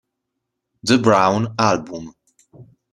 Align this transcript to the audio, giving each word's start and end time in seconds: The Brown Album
The 0.81 0.97
Brown 0.97 1.53
Album 1.59 2.15